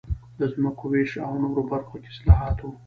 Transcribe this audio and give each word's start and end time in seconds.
د 0.39 0.41
ځمکو 0.53 0.83
وېش 0.91 1.11
او 1.25 1.31
نورو 1.43 1.61
برخو 1.71 1.95
کې 2.01 2.09
اصلاحات 2.13 2.57
و 2.61 2.65